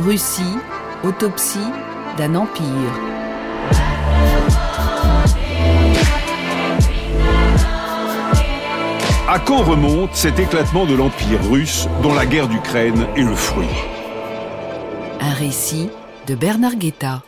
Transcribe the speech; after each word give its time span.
Russie, 0.00 0.56
autopsie 1.04 1.58
d'un 2.16 2.34
empire. 2.34 2.64
À 9.28 9.38
quand 9.38 9.62
remonte 9.62 10.14
cet 10.14 10.38
éclatement 10.38 10.86
de 10.86 10.94
l'Empire 10.94 11.38
russe 11.50 11.86
dont 12.02 12.14
la 12.14 12.24
guerre 12.24 12.48
d'Ukraine 12.48 13.06
est 13.14 13.22
le 13.22 13.34
fruit? 13.34 13.66
Un 15.20 15.34
récit 15.34 15.90
de 16.26 16.34
Bernard 16.34 16.76
Guetta. 16.76 17.22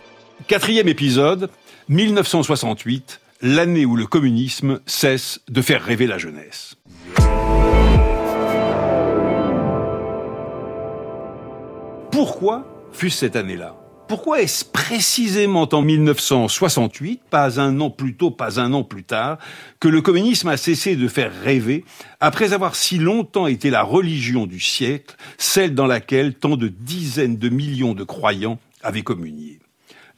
Quatrième 0.47 0.89
épisode, 0.89 1.51
1968, 1.91 3.21
l'année 3.43 3.85
où 3.85 3.97
le 3.97 4.07
communisme 4.07 4.81
cesse 4.87 5.41
de 5.49 5.61
faire 5.61 5.83
rêver 5.83 6.07
la 6.07 6.17
jeunesse. 6.17 6.77
Pourquoi 12.13 12.72
fut 12.93 13.11
cette 13.11 13.37
année-là 13.37 13.77
pourquoi 14.13 14.43
est-ce 14.43 14.67
précisément 14.67 15.67
en 15.73 15.81
1968, 15.81 17.23
pas 17.31 17.59
un 17.63 17.81
an 17.81 17.89
plus 17.89 18.15
tôt, 18.15 18.31
pas 18.31 18.61
un 18.61 18.75
an 18.75 18.85
plus 18.85 19.05
tard, 19.05 19.39
que 19.81 19.89
le 19.89 20.03
communisme 20.03 20.49
a 20.49 20.59
cessé 20.59 20.97
de 20.97 21.09
faire 21.09 21.33
rêver, 21.43 21.87
après 22.21 22.53
avoir 22.53 22.77
si 22.77 22.99
longtemps 22.99 23.47
été 23.47 23.71
la 23.71 23.83
religion 23.83 24.47
du 24.47 24.61
siècle, 24.61 25.17
celle 25.39 25.75
dans 25.75 25.87
laquelle 25.87 26.35
tant 26.35 26.59
de 26.59 26.69
dizaines 26.69 27.39
de 27.39 27.49
millions 27.49 27.95
de 27.95 28.05
croyants 28.05 28.59
avaient 28.83 29.01
communié? 29.01 29.61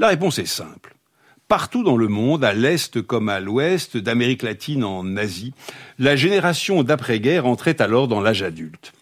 La 0.00 0.09
réponse 0.09 0.41
est 0.41 0.47
simple. 0.47 0.97
Partout 1.47 1.84
dans 1.84 1.97
le 1.97 2.09
monde, 2.09 2.42
à 2.42 2.52
l'Est 2.52 3.00
comme 3.00 3.28
à 3.28 3.38
l'Ouest, 3.38 3.97
d'Amérique 3.97 4.42
latine 4.42 4.83
en 4.83 5.16
Asie, 5.16 5.55
la 6.00 6.16
génération 6.16 6.83
d'après-guerre 6.83 7.47
entrait 7.47 7.80
alors 7.80 8.09
dans 8.09 8.20
l'âge 8.20 8.42
adulte. 8.42 8.92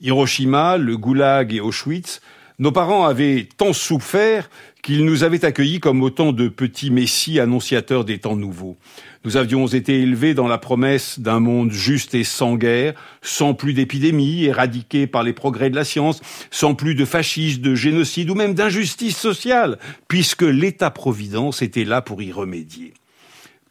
Hiroshima, 0.00 0.76
le 0.76 0.96
Goulag 0.96 1.54
et 1.54 1.60
Auschwitz 1.60 2.20
nos 2.60 2.72
parents 2.72 3.06
avaient 3.06 3.48
tant 3.56 3.72
souffert 3.72 4.50
qu'ils 4.82 5.06
nous 5.06 5.24
avaient 5.24 5.46
accueillis 5.46 5.80
comme 5.80 6.02
autant 6.02 6.32
de 6.32 6.48
petits 6.48 6.90
messies 6.90 7.40
annonciateurs 7.40 8.04
des 8.04 8.18
temps 8.18 8.36
nouveaux. 8.36 8.76
Nous 9.24 9.38
avions 9.38 9.66
été 9.66 10.00
élevés 10.00 10.34
dans 10.34 10.46
la 10.46 10.58
promesse 10.58 11.18
d'un 11.20 11.40
monde 11.40 11.72
juste 11.72 12.14
et 12.14 12.22
sans 12.22 12.56
guerre, 12.56 12.94
sans 13.22 13.54
plus 13.54 13.72
d'épidémies, 13.72 14.44
éradiquées 14.44 15.06
par 15.06 15.22
les 15.22 15.32
progrès 15.32 15.70
de 15.70 15.74
la 15.74 15.84
science, 15.84 16.20
sans 16.50 16.74
plus 16.74 16.94
de 16.94 17.06
fascisme, 17.06 17.62
de 17.62 17.74
génocide 17.74 18.28
ou 18.28 18.34
même 18.34 18.54
d'injustice 18.54 19.16
sociale, 19.16 19.78
puisque 20.06 20.42
l'État-providence 20.42 21.62
était 21.62 21.84
là 21.84 22.02
pour 22.02 22.20
y 22.20 22.30
remédier. 22.30 22.92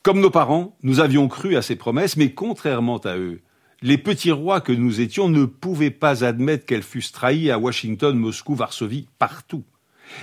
Comme 0.02 0.20
nos 0.20 0.32
parents, 0.32 0.76
nous 0.82 1.00
avions 1.00 1.28
cru 1.28 1.56
à 1.56 1.62
ces 1.62 1.76
promesses, 1.76 2.18
mais 2.18 2.32
contrairement 2.32 2.98
à 2.98 3.18
eux, 3.18 3.42
les 3.82 3.98
petits 3.98 4.32
rois 4.32 4.62
que 4.62 4.72
nous 4.72 5.02
étions 5.02 5.30
ne 5.30 5.46
pouvaient 5.46 5.90
pas 5.90 6.24
admettre 6.24 6.66
qu'elles 6.66 6.84
fussent 6.84 7.12
trahies 7.12 7.52
à 7.52 7.60
Washington, 7.60 8.18
Moscou, 8.18 8.56
Varsovie, 8.56 9.08
partout. 9.18 9.64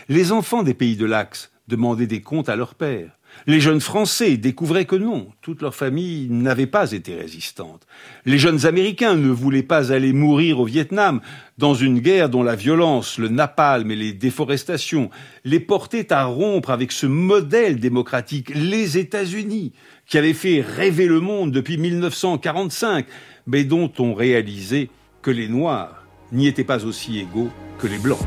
Les 0.09 0.33
enfants 0.33 0.63
des 0.63 0.75
pays 0.75 0.97
de 0.97 1.07
l'Axe 1.07 1.51
demandaient 1.69 2.07
des 2.07 2.23
comptes 2.23 2.49
à 2.49 2.57
leur 2.57 2.75
père. 2.75 3.17
Les 3.47 3.61
jeunes 3.61 3.81
Français 3.81 4.37
découvraient 4.37 4.87
que 4.87 4.97
non, 4.97 5.29
toute 5.43 5.61
leur 5.61 5.75
famille 5.75 6.29
n'avait 6.31 6.67
pas 6.67 6.93
été 6.93 7.15
résistante. 7.15 7.87
Les 8.25 8.39
jeunes 8.39 8.65
Américains 8.67 9.15
ne 9.15 9.29
voulaient 9.29 9.63
pas 9.63 9.93
aller 9.93 10.13
mourir 10.13 10.61
au 10.61 10.65
Vietnam, 10.65 11.21
dans 11.59 11.75
une 11.75 12.01
guerre 12.01 12.31
dont 12.31 12.43
la 12.43 12.57
violence, 12.57 13.19
le 13.19 13.29
napalm 13.29 13.91
et 13.91 13.97
les 13.97 14.13
déforestations 14.13 15.11
les 15.45 15.61
portaient 15.61 16.13
à 16.13 16.25
rompre 16.25 16.71
avec 16.71 16.93
ce 16.93 17.07
modèle 17.07 17.79
démocratique, 17.79 18.53
les 18.55 18.97
États-Unis, 18.97 19.73
qui 20.07 20.19
avait 20.19 20.33
fait 20.33 20.63
rêver 20.63 21.07
le 21.07 21.21
monde 21.21 21.53
depuis 21.53 21.79
1945, 21.79 23.07
mais 23.47 23.65
dont 23.65 23.93
on 23.99 24.15
réalisait 24.15 24.91
que 25.23 25.31
les 25.31 25.49
Noirs 25.49 26.05
n'y 26.33 26.47
étaient 26.47 26.65
pas 26.65 26.85
aussi 26.85 27.19
égaux 27.19 27.51
que 27.79 27.87
les 27.87 27.99
Blancs. 27.99 28.27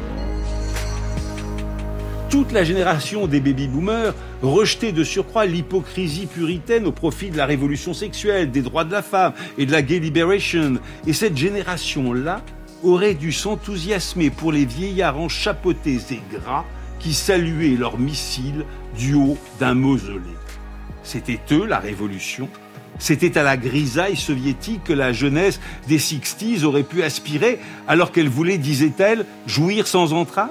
Toute 2.29 2.51
la 2.51 2.63
génération 2.63 3.25
des 3.25 3.39
baby-boomers 3.39 4.13
rejetait 4.43 4.91
de 4.91 5.03
surcroît 5.03 5.47
l'hypocrisie 5.47 6.27
puritaine 6.27 6.85
au 6.85 6.91
profit 6.91 7.31
de 7.31 7.37
la 7.37 7.47
révolution 7.47 7.93
sexuelle, 7.93 8.51
des 8.51 8.61
droits 8.61 8.83
de 8.83 8.91
la 8.91 9.01
femme 9.01 9.33
et 9.57 9.65
de 9.65 9.71
la 9.71 9.81
gay 9.81 9.97
liberation. 9.97 10.75
Et 11.07 11.13
cette 11.13 11.35
génération-là 11.35 12.43
aurait 12.83 13.15
dû 13.15 13.31
s'enthousiasmer 13.31 14.29
pour 14.29 14.51
les 14.51 14.65
vieillards 14.65 15.19
enchapeautés 15.19 15.99
et 16.11 16.21
gras 16.31 16.65
qui 16.99 17.13
saluaient 17.13 17.77
leurs 17.77 17.97
missiles 17.97 18.63
du 18.95 19.15
haut 19.15 19.37
d'un 19.59 19.73
mausolée. 19.73 20.21
C'était 21.01 21.39
eux 21.51 21.65
la 21.65 21.79
révolution 21.79 22.47
c'était 22.99 23.37
à 23.37 23.43
la 23.43 23.57
grisaille 23.57 24.17
soviétique 24.17 24.83
que 24.83 24.93
la 24.93 25.13
jeunesse 25.13 25.59
des 25.87 25.99
Sixties 25.99 26.63
aurait 26.63 26.83
pu 26.83 27.01
aspirer 27.03 27.59
alors 27.87 28.11
qu'elle 28.11 28.29
voulait, 28.29 28.57
disait-elle, 28.57 29.25
jouir 29.47 29.87
sans 29.87 30.13
entrave 30.13 30.49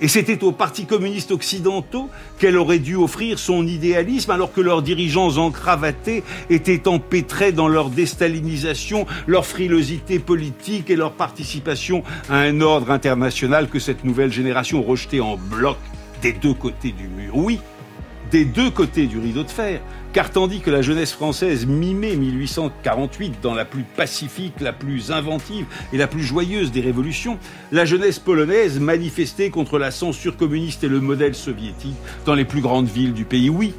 et 0.00 0.08
c'était 0.08 0.44
aux 0.44 0.52
partis 0.52 0.84
communistes 0.84 1.30
occidentaux 1.30 2.10
qu'elle 2.38 2.58
aurait 2.58 2.78
dû 2.78 2.96
offrir 2.96 3.38
son 3.38 3.66
idéalisme 3.66 4.30
alors 4.30 4.52
que 4.52 4.60
leurs 4.60 4.82
dirigeants 4.82 5.38
encravatés 5.38 6.22
étaient 6.50 6.86
empêtrés 6.86 7.52
dans 7.52 7.68
leur 7.68 7.88
déstalinisation, 7.88 9.06
leur 9.26 9.46
frilosité 9.46 10.18
politique 10.18 10.90
et 10.90 10.96
leur 10.96 11.12
participation 11.12 12.02
à 12.28 12.36
un 12.40 12.60
ordre 12.60 12.90
international 12.90 13.68
que 13.68 13.78
cette 13.78 14.04
nouvelle 14.04 14.32
génération 14.32 14.82
rejetait 14.82 15.20
en 15.20 15.36
bloc 15.36 15.78
des 16.20 16.32
deux 16.32 16.54
côtés 16.54 16.92
du 16.92 17.08
mur. 17.08 17.34
Oui, 17.34 17.60
des 18.30 18.44
deux 18.44 18.70
côtés 18.70 19.06
du 19.06 19.18
rideau 19.18 19.42
de 19.42 19.50
fer, 19.50 19.80
car 20.12 20.30
tandis 20.30 20.60
que 20.60 20.70
la 20.70 20.82
jeunesse 20.82 21.12
française 21.12 21.66
mimait 21.66 22.16
1848 22.16 23.34
dans 23.42 23.54
la 23.54 23.64
plus 23.64 23.82
pacifique, 23.82 24.60
la 24.60 24.72
plus 24.72 25.12
inventive 25.12 25.66
et 25.92 25.98
la 25.98 26.06
plus 26.06 26.22
joyeuse 26.22 26.72
des 26.72 26.80
révolutions, 26.80 27.38
la 27.72 27.84
jeunesse 27.84 28.18
polonaise 28.18 28.80
manifestait 28.80 29.50
contre 29.50 29.78
la 29.78 29.90
censure 29.90 30.36
communiste 30.36 30.84
et 30.84 30.88
le 30.88 31.00
modèle 31.00 31.34
soviétique 31.34 31.96
dans 32.24 32.34
les 32.34 32.44
plus 32.44 32.60
grandes 32.60 32.88
villes 32.88 33.12
du 33.12 33.24
pays. 33.24 33.50
Oui, 33.50 33.74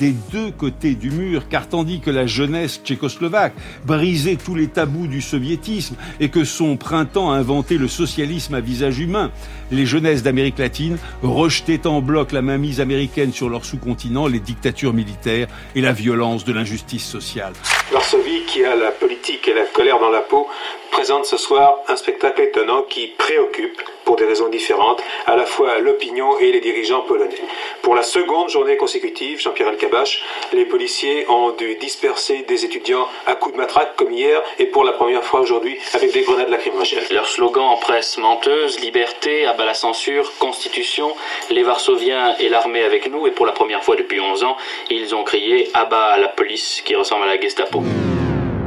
des 0.00 0.14
deux 0.32 0.50
côtés 0.50 0.94
du 0.94 1.10
mur, 1.10 1.48
car 1.48 1.68
tandis 1.68 2.00
que 2.00 2.10
la 2.10 2.26
jeunesse 2.26 2.80
tchécoslovaque 2.82 3.52
brisait 3.84 4.38
tous 4.42 4.54
les 4.54 4.66
tabous 4.66 5.06
du 5.06 5.20
soviétisme 5.20 5.94
et 6.20 6.30
que 6.30 6.42
son 6.42 6.78
printemps 6.78 7.30
inventait 7.30 7.76
le 7.76 7.86
socialisme 7.86 8.54
à 8.54 8.60
visage 8.60 8.98
humain, 8.98 9.30
les 9.70 9.84
jeunesses 9.84 10.22
d'Amérique 10.22 10.58
latine 10.58 10.96
rejetaient 11.22 11.86
en 11.86 12.00
bloc 12.00 12.32
la 12.32 12.40
mainmise 12.40 12.80
américaine 12.80 13.32
sur 13.32 13.50
leur 13.50 13.66
sous-continent, 13.66 14.26
les 14.26 14.40
dictatures 14.40 14.94
militaires 14.94 15.48
et 15.74 15.82
la 15.82 15.92
violence 15.92 16.44
de 16.46 16.54
l'injustice 16.54 17.04
sociale. 17.04 17.52
Varsovie, 17.92 18.46
qui 18.46 18.64
a 18.64 18.74
la 18.74 18.92
politique 18.92 19.46
et 19.48 19.54
la 19.54 19.66
colère 19.66 20.00
dans 20.00 20.10
la 20.10 20.20
peau, 20.20 20.48
présente 20.90 21.26
ce 21.26 21.36
soir 21.36 21.74
un 21.88 21.96
spectacle 21.96 22.40
étonnant 22.40 22.82
qui 22.88 23.08
préoccupe, 23.18 23.82
pour 24.10 24.16
des 24.16 24.24
raisons 24.24 24.48
différentes, 24.48 25.00
à 25.26 25.36
la 25.36 25.46
fois 25.46 25.78
l'opinion 25.78 26.36
et 26.40 26.50
les 26.50 26.58
dirigeants 26.58 27.02
polonais. 27.02 27.44
Pour 27.80 27.94
la 27.94 28.02
seconde 28.02 28.48
journée 28.48 28.76
consécutive, 28.76 29.38
Jean-Pierre 29.38 29.68
Alcabache, 29.68 30.24
les 30.52 30.64
policiers 30.64 31.30
ont 31.30 31.50
dû 31.50 31.76
disperser 31.76 32.42
des 32.42 32.64
étudiants 32.64 33.06
à 33.28 33.36
coups 33.36 33.54
de 33.54 33.60
matraque 33.60 33.94
comme 33.94 34.10
hier 34.10 34.42
et 34.58 34.66
pour 34.66 34.82
la 34.82 34.90
première 34.90 35.22
fois 35.22 35.38
aujourd'hui 35.38 35.78
avec 35.94 36.12
des 36.12 36.22
grenades 36.22 36.48
lacrymogènes. 36.48 37.04
Leur 37.12 37.28
slogan 37.28 37.62
en 37.62 37.76
presse 37.76 38.18
menteuse, 38.18 38.80
liberté, 38.80 39.46
abat 39.46 39.64
la 39.64 39.74
censure, 39.74 40.32
constitution, 40.40 41.14
les 41.48 41.62
Varsoviens 41.62 42.34
et 42.40 42.48
l'armée 42.48 42.82
avec 42.82 43.08
nous 43.08 43.28
et 43.28 43.30
pour 43.30 43.46
la 43.46 43.52
première 43.52 43.84
fois 43.84 43.94
depuis 43.94 44.18
11 44.18 44.42
ans, 44.42 44.56
ils 44.90 45.14
ont 45.14 45.22
crié 45.22 45.70
abat 45.72 46.16
la 46.18 46.26
police 46.26 46.82
qui 46.84 46.96
ressemble 46.96 47.22
à 47.22 47.26
la 47.28 47.40
Gestapo 47.40 47.80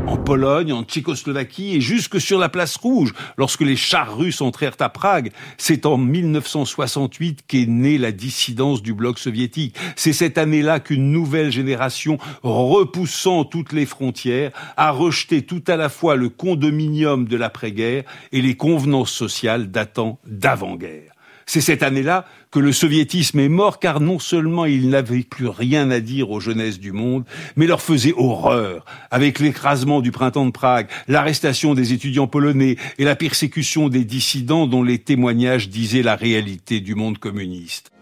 en 0.08 0.18
Pologne, 0.18 0.74
en 0.74 0.84
Tchécoslovaquie 0.84 1.76
et 1.76 1.82
jusque 1.82 2.20
sur 2.20 2.40
la 2.40 2.50
place 2.50 2.76
rouge, 2.76 3.14
lorsque 3.38 3.62
les 3.62 3.76
chars 3.76 4.18
russes 4.18 4.42
entrèrent 4.42 4.76
à 4.80 4.90
Prague. 4.90 5.32
C'est 5.58 5.86
en 5.86 5.98
1968 5.98 7.44
qu'est 7.48 7.66
née 7.66 7.98
la 7.98 8.12
dissidence 8.12 8.82
du 8.82 8.94
bloc 8.94 9.20
soviétique. 9.20 9.76
C'est 9.96 10.14
cette 10.14 10.38
année-là 10.38 10.80
qu'une 10.80 11.12
nouvelle 11.12 11.52
génération, 11.52 12.18
repoussant 12.44 13.46
toutes 13.46 13.74
les 13.74 13.86
frontières, 13.86 14.52
a 14.78 14.92
rejeté 14.92 15.44
tout 15.44 15.64
à 15.68 15.76
la 15.76 15.90
fois 15.90 16.16
le 16.16 16.30
condominium 16.30 17.28
de 17.28 17.38
l'après-guerre 17.38 18.04
et 18.32 18.42
les 18.42 18.56
convenances 18.56 19.12
sociales 19.12 19.72
datant 19.72 20.20
d'avant-guerre. 20.26 21.13
C'est 21.46 21.62
cette 21.62 21.84
année-là 21.84 22.26
que 22.52 22.60
le 22.60 22.72
soviétisme 22.72 23.40
est 23.40 23.50
mort 23.50 23.80
car 23.80 24.00
non 24.00 24.20
seulement 24.20 24.66
il 24.66 24.90
n'avait 24.90 25.24
plus 25.24 25.48
rien 25.48 25.90
à 25.92 26.00
dire 26.00 26.30
aux 26.32 26.40
jeunesses 26.40 26.80
du 26.80 26.92
monde, 26.92 27.26
mais 27.56 27.68
leur 27.68 27.82
faisait 27.82 28.14
horreur 28.16 28.86
avec 29.12 29.40
l'écrasement 29.40 30.02
du 30.02 30.12
printemps 30.12 30.46
de 30.46 30.52
Prague, 30.52 30.88
l'arrestation 31.08 31.74
des 31.74 31.94
étudiants 31.94 32.28
polonais 32.28 32.78
et 32.98 33.04
la 33.04 33.16
persécution 33.16 33.90
des 33.90 34.06
dissidents 34.06 34.68
dont 34.68 34.84
les 34.84 35.00
témoignages 35.00 35.70
disaient 35.70 36.04
la 36.04 36.16
réalité 36.16 36.80
du 36.80 36.96
monde 36.96 37.18
communiste. 37.18 37.93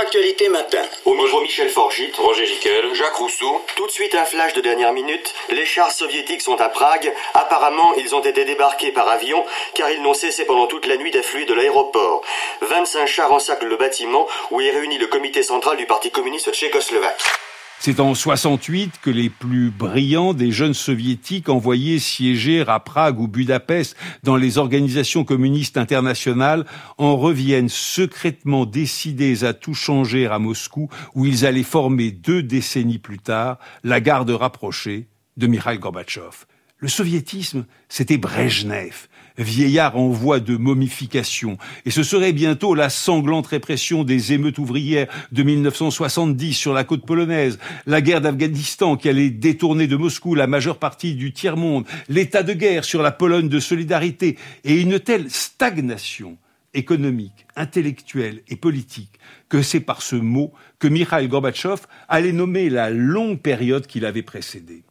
Actualité 0.00 0.48
matin. 0.48 0.82
Au 1.06 1.14
micro 1.14 1.40
Michel 1.40 1.68
Forgit, 1.68 2.12
Roger 2.18 2.46
Giquel, 2.46 2.94
Jacques 2.94 3.16
Rousseau. 3.16 3.60
Tout 3.74 3.86
de 3.86 3.90
suite 3.90 4.14
un 4.14 4.24
flash 4.24 4.52
de 4.52 4.60
dernière 4.60 4.92
minute. 4.92 5.34
Les 5.50 5.64
chars 5.66 5.90
soviétiques 5.90 6.40
sont 6.40 6.60
à 6.60 6.68
Prague. 6.68 7.12
Apparemment, 7.34 7.94
ils 7.96 8.14
ont 8.14 8.20
été 8.20 8.44
débarqués 8.44 8.92
par 8.92 9.08
avion 9.08 9.44
car 9.74 9.90
ils 9.90 10.00
n'ont 10.00 10.14
cessé 10.14 10.44
pendant 10.44 10.68
toute 10.68 10.86
la 10.86 10.96
nuit 10.98 11.10
d'affluer 11.10 11.46
de 11.46 11.54
l'aéroport. 11.54 12.22
25 12.60 13.06
chars 13.06 13.32
encerclent 13.32 13.66
le 13.66 13.76
bâtiment 13.76 14.28
où 14.52 14.60
est 14.60 14.70
réuni 14.70 14.98
le 14.98 15.08
comité 15.08 15.42
central 15.42 15.76
du 15.76 15.86
Parti 15.86 16.12
communiste 16.12 16.52
tchécoslovaque. 16.52 17.47
C'est 17.80 18.00
en 18.00 18.12
68 18.12 18.94
que 19.00 19.10
les 19.10 19.30
plus 19.30 19.70
brillants 19.70 20.34
des 20.34 20.50
jeunes 20.50 20.74
soviétiques 20.74 21.48
envoyés 21.48 22.00
siéger 22.00 22.64
à 22.66 22.80
Prague 22.80 23.20
ou 23.20 23.28
Budapest 23.28 23.96
dans 24.24 24.36
les 24.36 24.58
organisations 24.58 25.22
communistes 25.24 25.76
internationales 25.76 26.66
en 26.98 27.16
reviennent 27.16 27.68
secrètement 27.68 28.66
décidés 28.66 29.44
à 29.44 29.54
tout 29.54 29.74
changer 29.74 30.26
à 30.26 30.40
Moscou 30.40 30.88
où 31.14 31.24
ils 31.24 31.46
allaient 31.46 31.62
former 31.62 32.10
deux 32.10 32.42
décennies 32.42 32.98
plus 32.98 33.20
tard 33.20 33.58
la 33.84 34.00
garde 34.00 34.30
rapprochée 34.30 35.06
de 35.36 35.46
Mikhail 35.46 35.78
Gorbatchev. 35.78 36.46
Le 36.80 36.86
soviétisme, 36.86 37.66
c'était 37.88 38.18
Brejnev, 38.18 39.08
vieillard 39.36 39.96
en 39.96 40.10
voie 40.10 40.38
de 40.38 40.56
momification, 40.56 41.58
et 41.84 41.90
ce 41.90 42.04
serait 42.04 42.32
bientôt 42.32 42.72
la 42.72 42.88
sanglante 42.88 43.48
répression 43.48 44.04
des 44.04 44.32
émeutes 44.32 44.58
ouvrières 44.58 45.08
de 45.32 45.42
1970 45.42 46.54
sur 46.54 46.72
la 46.72 46.84
côte 46.84 47.04
polonaise, 47.04 47.58
la 47.86 48.00
guerre 48.00 48.20
d'Afghanistan 48.20 48.96
qui 48.96 49.08
allait 49.08 49.30
détourner 49.30 49.88
de 49.88 49.96
Moscou 49.96 50.36
la 50.36 50.46
majeure 50.46 50.78
partie 50.78 51.16
du 51.16 51.32
tiers-monde, 51.32 51.84
l'état 52.08 52.44
de 52.44 52.52
guerre 52.52 52.84
sur 52.84 53.02
la 53.02 53.10
Pologne 53.10 53.48
de 53.48 53.58
solidarité, 53.58 54.38
et 54.62 54.80
une 54.80 55.00
telle 55.00 55.28
stagnation 55.32 56.38
économique, 56.74 57.46
intellectuelle 57.56 58.42
et 58.46 58.54
politique 58.54 59.18
que 59.48 59.62
c'est 59.62 59.80
par 59.80 60.00
ce 60.00 60.14
mot 60.14 60.52
que 60.78 60.86
Mikhail 60.86 61.26
Gorbatchev 61.26 61.88
allait 62.08 62.30
nommer 62.30 62.70
la 62.70 62.90
longue 62.90 63.40
période 63.40 63.88
qui 63.88 63.98
l'avait 63.98 64.22
précédée. 64.22 64.84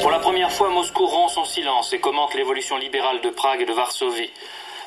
Pour 0.00 0.10
la 0.10 0.18
première 0.18 0.50
fois, 0.50 0.70
Moscou 0.70 1.04
rompt 1.06 1.28
son 1.28 1.44
silence 1.44 1.92
et 1.92 2.00
commente 2.00 2.34
l'évolution 2.34 2.78
libérale 2.78 3.20
de 3.22 3.28
Prague 3.28 3.60
et 3.60 3.66
de 3.66 3.72
Varsovie. 3.72 4.30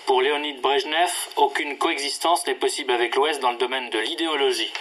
Pour 0.07 0.24
Léonid 0.24 0.60
Brejnev, 0.60 1.12
aucune 1.38 1.77
coexistence 1.77 2.48
n'est 2.48 2.56
possible 2.56 2.92
avec 2.92 3.15
l'Ouest 3.15 3.39
dans 3.39 3.51
le 3.51 3.60
domaine 3.60 3.92
de 3.92 4.00
l'idéologie. 4.00 4.71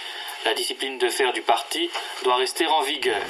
La 0.43 0.55
discipline 0.55 0.97
de 0.97 1.07
fer 1.07 1.33
du 1.33 1.41
parti 1.41 1.87
doit 2.23 2.37
rester 2.37 2.65
en 2.65 2.81
vigueur. 2.81 3.21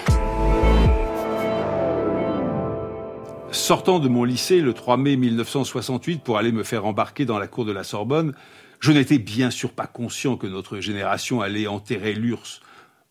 Sortant 3.51 3.99
de 3.99 4.07
mon 4.07 4.23
lycée 4.23 4.61
le 4.61 4.73
3 4.73 4.95
mai 4.95 5.17
1968 5.17 6.23
pour 6.23 6.37
aller 6.37 6.53
me 6.53 6.63
faire 6.63 6.85
embarquer 6.85 7.25
dans 7.25 7.37
la 7.37 7.47
cour 7.47 7.65
de 7.65 7.73
la 7.73 7.83
Sorbonne, 7.83 8.33
je 8.79 8.93
n'étais 8.93 9.17
bien 9.17 9.51
sûr 9.51 9.73
pas 9.73 9.87
conscient 9.87 10.37
que 10.37 10.47
notre 10.47 10.79
génération 10.79 11.41
allait 11.41 11.67
enterrer 11.67 12.13
l'URSS. 12.13 12.61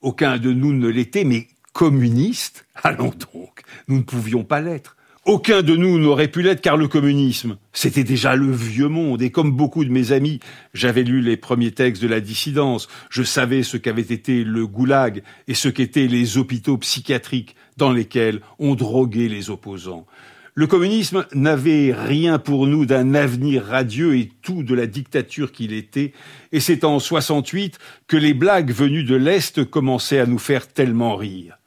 Aucun 0.00 0.38
de 0.38 0.52
nous 0.52 0.72
ne 0.72 0.88
l'était, 0.88 1.24
mais 1.24 1.46
communiste 1.72 2.66
Allons 2.82 3.12
donc, 3.32 3.62
nous 3.88 3.98
ne 3.98 4.02
pouvions 4.02 4.44
pas 4.44 4.60
l'être. 4.60 4.96
Aucun 5.24 5.62
de 5.62 5.76
nous 5.76 6.00
n'aurait 6.00 6.26
pu 6.26 6.42
l'être 6.42 6.60
car 6.60 6.76
le 6.76 6.88
communisme, 6.88 7.56
c'était 7.72 8.02
déjà 8.02 8.34
le 8.34 8.50
vieux 8.50 8.88
monde 8.88 9.22
et 9.22 9.30
comme 9.30 9.52
beaucoup 9.52 9.84
de 9.84 9.90
mes 9.90 10.10
amis, 10.10 10.40
j'avais 10.74 11.04
lu 11.04 11.20
les 11.20 11.36
premiers 11.36 11.70
textes 11.70 12.02
de 12.02 12.08
la 12.08 12.20
dissidence, 12.20 12.88
je 13.08 13.22
savais 13.22 13.62
ce 13.62 13.76
qu'avait 13.76 14.02
été 14.02 14.42
le 14.42 14.66
goulag 14.66 15.22
et 15.46 15.54
ce 15.54 15.69
qu'étaient 15.69 16.08
les 16.08 16.38
hôpitaux 16.38 16.76
psychiatriques 16.78 17.54
dans 17.76 17.92
lesquels 17.92 18.40
on 18.58 18.75
droguait 18.75 19.28
les 19.28 19.48
opposants. 19.48 20.06
Le 20.54 20.66
communisme 20.66 21.25
n'avait 21.32 21.94
rien 21.96 22.40
pour 22.40 22.66
nous 22.66 22.84
d'un 22.84 23.14
avenir 23.14 23.64
radieux 23.64 24.16
et 24.16 24.28
tout 24.42 24.64
de 24.64 24.75
la 24.75 24.88
dictature 24.88 25.52
qu'il 25.52 25.72
était, 25.72 26.12
et 26.50 26.58
c'est 26.58 26.82
en 26.82 26.98
68 26.98 27.78
que 28.08 28.16
les 28.16 28.34
blagues 28.34 28.72
venues 28.72 29.04
de 29.04 29.14
l'Est 29.14 29.64
commençaient 29.64 30.18
à 30.18 30.26
nous 30.26 30.38
faire 30.38 30.66
tellement 30.66 31.14
rire. 31.14 31.58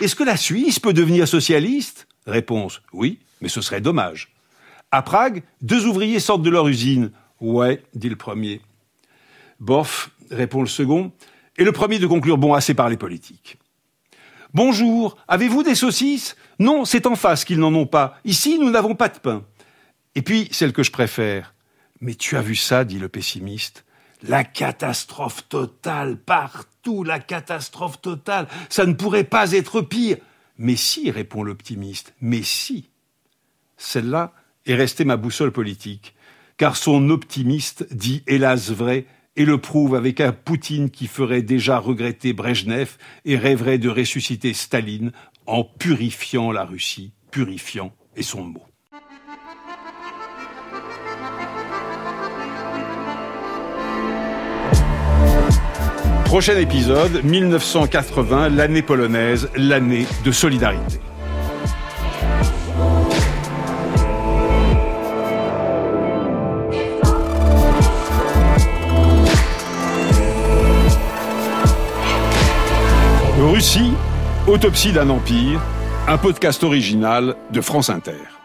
Est-ce 0.00 0.14
que 0.14 0.24
la 0.24 0.36
Suisse 0.36 0.78
peut 0.78 0.92
devenir 0.92 1.28
socialiste? 1.28 2.06
Réponse 2.26 2.82
oui, 2.92 3.18
mais 3.40 3.48
ce 3.48 3.60
serait 3.60 3.80
dommage. 3.80 4.32
À 4.90 5.02
Prague, 5.02 5.42
deux 5.60 5.86
ouvriers 5.86 6.20
sortent 6.20 6.42
de 6.42 6.50
leur 6.50 6.68
usine. 6.68 7.10
Ouais, 7.40 7.82
dit 7.94 8.08
le 8.08 8.16
premier. 8.16 8.60
Bof, 9.58 10.10
répond 10.30 10.60
le 10.60 10.68
second, 10.68 11.12
et 11.56 11.64
le 11.64 11.72
premier 11.72 11.98
de 11.98 12.06
conclure 12.06 12.38
bon 12.38 12.54
assez 12.54 12.74
par 12.74 12.88
les 12.88 12.96
politiques. 12.96 13.58
Bonjour, 14.54 15.16
avez-vous 15.28 15.62
des 15.62 15.74
saucisses? 15.74 16.36
Non, 16.58 16.84
c'est 16.84 17.06
en 17.06 17.16
face 17.16 17.44
qu'ils 17.44 17.58
n'en 17.58 17.74
ont 17.74 17.86
pas. 17.86 18.18
Ici, 18.24 18.58
nous 18.58 18.70
n'avons 18.70 18.94
pas 18.94 19.08
de 19.08 19.18
pain. 19.18 19.44
Et 20.14 20.22
puis, 20.22 20.48
celle 20.50 20.72
que 20.72 20.82
je 20.82 20.90
préfère. 20.90 21.54
Mais 22.00 22.14
tu 22.14 22.36
as 22.36 22.42
vu 22.42 22.54
ça, 22.54 22.84
dit 22.84 22.98
le 22.98 23.08
pessimiste. 23.08 23.84
La 24.28 24.44
catastrophe 24.44 25.48
totale, 25.48 26.16
partout 26.16 27.04
la 27.04 27.18
catastrophe 27.18 28.00
totale, 28.00 28.48
ça 28.68 28.86
ne 28.86 28.94
pourrait 28.94 29.24
pas 29.24 29.52
être 29.52 29.80
pire. 29.80 30.16
Mais 30.58 30.76
si, 30.76 31.10
répond 31.10 31.42
l'optimiste, 31.42 32.14
mais 32.20 32.42
si. 32.42 32.88
Celle-là 33.76 34.32
est 34.66 34.74
restée 34.74 35.04
ma 35.04 35.16
boussole 35.16 35.52
politique, 35.52 36.14
car 36.56 36.76
son 36.76 37.10
optimiste 37.10 37.92
dit 37.92 38.22
hélas 38.26 38.70
vrai 38.70 39.06
et 39.36 39.44
le 39.44 39.58
prouve 39.58 39.94
avec 39.94 40.20
un 40.20 40.32
Poutine 40.32 40.90
qui 40.90 41.06
ferait 41.06 41.42
déjà 41.42 41.78
regretter 41.78 42.32
Brejnev 42.32 42.96
et 43.24 43.36
rêverait 43.36 43.78
de 43.78 43.88
ressusciter 43.88 44.52
Staline 44.52 45.12
en 45.46 45.64
purifiant 45.64 46.52
la 46.52 46.64
Russie, 46.64 47.12
purifiant 47.30 47.94
est 48.14 48.22
son 48.22 48.44
mot. 48.44 48.71
Prochain 56.32 56.56
épisode, 56.56 57.22
1980, 57.24 58.48
l'année 58.48 58.80
polonaise, 58.80 59.50
l'année 59.54 60.06
de 60.24 60.32
solidarité. 60.32 60.98
Russie, 73.38 73.92
autopsie 74.46 74.92
d'un 74.92 75.10
empire, 75.10 75.60
un 76.08 76.16
podcast 76.16 76.64
original 76.64 77.36
de 77.50 77.60
France 77.60 77.90
Inter. 77.90 78.41